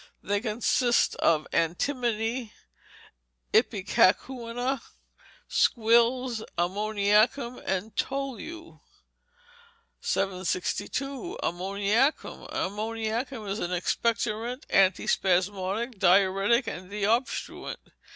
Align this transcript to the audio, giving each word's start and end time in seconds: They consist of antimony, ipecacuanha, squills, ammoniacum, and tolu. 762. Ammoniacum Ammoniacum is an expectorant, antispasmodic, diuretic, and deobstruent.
They 0.23 0.41
consist 0.41 1.13
of 1.17 1.45
antimony, 1.53 2.53
ipecacuanha, 3.53 4.81
squills, 5.47 6.43
ammoniacum, 6.57 7.61
and 7.63 7.95
tolu. 7.95 8.79
762. 9.99 11.37
Ammoniacum 11.43 12.47
Ammoniacum 12.51 13.47
is 13.47 13.59
an 13.59 13.69
expectorant, 13.69 14.65
antispasmodic, 14.71 15.99
diuretic, 15.99 16.65
and 16.65 16.89
deobstruent. 16.89 17.77